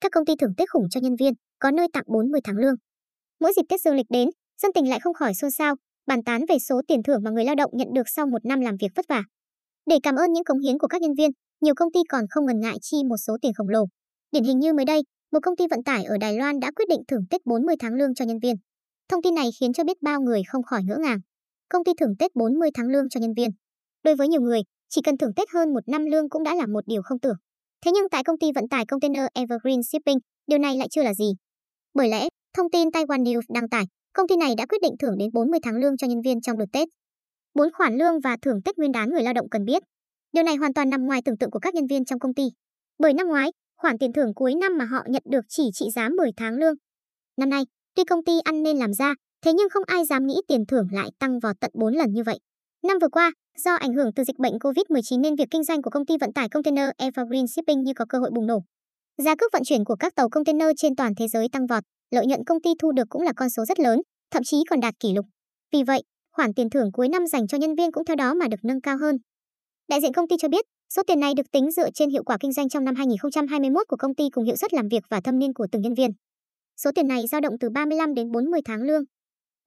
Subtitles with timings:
[0.00, 2.74] Các công ty thưởng Tết khủng cho nhân viên, có nơi tặng 40 tháng lương.
[3.40, 4.28] Mỗi dịp Tết dương lịch đến,
[4.62, 5.74] dân tình lại không khỏi xôn xao,
[6.06, 8.60] bàn tán về số tiền thưởng mà người lao động nhận được sau một năm
[8.60, 9.22] làm việc vất vả.
[9.86, 12.46] Để cảm ơn những cống hiến của các nhân viên, nhiều công ty còn không
[12.46, 13.84] ngần ngại chi một số tiền khổng lồ.
[14.32, 15.02] Điển hình như mới đây,
[15.32, 17.94] một công ty vận tải ở Đài Loan đã quyết định thưởng Tết 40 tháng
[17.94, 18.56] lương cho nhân viên.
[19.08, 21.18] Thông tin này khiến cho biết bao người không khỏi ngỡ ngàng.
[21.68, 23.50] Công ty thưởng Tết 40 tháng lương cho nhân viên.
[24.04, 26.66] Đối với nhiều người, chỉ cần thưởng Tết hơn một năm lương cũng đã là
[26.66, 27.36] một điều không tưởng.
[27.84, 31.14] Thế nhưng tại công ty vận tải container Evergreen Shipping, điều này lại chưa là
[31.14, 31.32] gì.
[31.94, 35.18] Bởi lẽ, thông tin Taiwan News đăng tải, công ty này đã quyết định thưởng
[35.18, 36.88] đến 40 tháng lương cho nhân viên trong đợt Tết.
[37.54, 39.82] Bốn khoản lương và thưởng Tết Nguyên đán người lao động cần biết.
[40.32, 42.42] Điều này hoàn toàn nằm ngoài tưởng tượng của các nhân viên trong công ty.
[42.98, 46.08] Bởi năm ngoái, khoản tiền thưởng cuối năm mà họ nhận được chỉ trị giá
[46.08, 46.74] 10 tháng lương.
[47.36, 47.62] Năm nay,
[47.94, 50.86] tuy công ty ăn nên làm ra, thế nhưng không ai dám nghĩ tiền thưởng
[50.92, 52.38] lại tăng vào tận 4 lần như vậy.
[52.82, 53.32] Năm vừa qua,
[53.64, 56.32] do ảnh hưởng từ dịch bệnh COVID-19 nên việc kinh doanh của công ty vận
[56.32, 58.62] tải container Evergreen Shipping như có cơ hội bùng nổ.
[59.18, 62.26] Giá cước vận chuyển của các tàu container trên toàn thế giới tăng vọt, lợi
[62.26, 64.00] nhuận công ty thu được cũng là con số rất lớn,
[64.30, 65.26] thậm chí còn đạt kỷ lục.
[65.72, 68.48] Vì vậy, khoản tiền thưởng cuối năm dành cho nhân viên cũng theo đó mà
[68.48, 69.16] được nâng cao hơn.
[69.88, 72.36] Đại diện công ty cho biết, số tiền này được tính dựa trên hiệu quả
[72.40, 75.38] kinh doanh trong năm 2021 của công ty cùng hiệu suất làm việc và thâm
[75.38, 76.10] niên của từng nhân viên.
[76.76, 79.02] Số tiền này dao động từ 35 đến 40 tháng lương.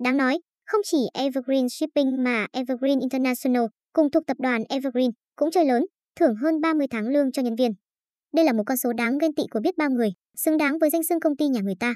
[0.04, 0.40] Đáng nói,
[0.74, 5.86] không chỉ Evergreen Shipping mà Evergreen International cùng thuộc tập đoàn Evergreen cũng chơi lớn,
[6.20, 7.72] thưởng hơn 30 tháng lương cho nhân viên.
[8.36, 10.90] Đây là một con số đáng ghen tị của biết bao người, xứng đáng với
[10.90, 11.96] danh xưng công ty nhà người ta.